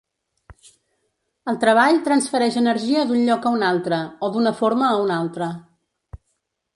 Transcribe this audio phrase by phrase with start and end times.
[1.53, 5.51] El treball transfereix energia d'un lloc a un altre, o d'una forma a una altra.